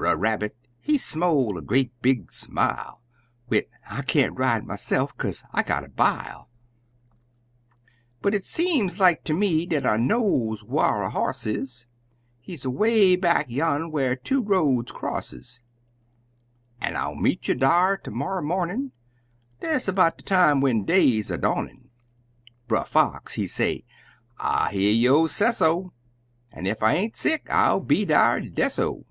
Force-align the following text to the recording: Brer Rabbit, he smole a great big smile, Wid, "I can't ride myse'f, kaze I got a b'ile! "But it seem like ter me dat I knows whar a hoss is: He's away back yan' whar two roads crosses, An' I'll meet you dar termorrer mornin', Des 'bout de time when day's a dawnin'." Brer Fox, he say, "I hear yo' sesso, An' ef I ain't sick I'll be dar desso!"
Brer 0.00 0.16
Rabbit, 0.16 0.56
he 0.80 0.96
smole 0.96 1.58
a 1.58 1.62
great 1.62 1.92
big 2.00 2.32
smile, 2.32 3.02
Wid, 3.50 3.66
"I 3.90 4.00
can't 4.00 4.34
ride 4.38 4.64
myse'f, 4.66 5.12
kaze 5.18 5.44
I 5.52 5.62
got 5.62 5.84
a 5.84 5.90
b'ile! 5.90 6.48
"But 8.22 8.32
it 8.34 8.42
seem 8.44 8.86
like 8.98 9.24
ter 9.24 9.34
me 9.34 9.66
dat 9.66 9.84
I 9.84 9.98
knows 9.98 10.64
whar 10.64 11.02
a 11.02 11.10
hoss 11.10 11.44
is: 11.44 11.84
He's 12.40 12.64
away 12.64 13.14
back 13.14 13.50
yan' 13.50 13.92
whar 13.92 14.16
two 14.16 14.40
roads 14.40 14.90
crosses, 14.90 15.60
An' 16.80 16.96
I'll 16.96 17.14
meet 17.14 17.46
you 17.48 17.54
dar 17.54 17.98
termorrer 17.98 18.40
mornin', 18.40 18.92
Des 19.60 19.92
'bout 19.92 20.16
de 20.16 20.24
time 20.24 20.62
when 20.62 20.86
day's 20.86 21.30
a 21.30 21.36
dawnin'." 21.36 21.90
Brer 22.68 22.84
Fox, 22.84 23.34
he 23.34 23.46
say, 23.46 23.84
"I 24.38 24.72
hear 24.72 24.92
yo' 24.92 25.26
sesso, 25.26 25.92
An' 26.52 26.66
ef 26.66 26.82
I 26.82 26.94
ain't 26.94 27.16
sick 27.18 27.46
I'll 27.50 27.80
be 27.80 28.06
dar 28.06 28.40
desso!" 28.40 29.04